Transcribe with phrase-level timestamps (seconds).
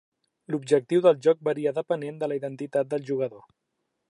[0.53, 3.47] L'objectiu del joc varia depenent de la identitat del jugador.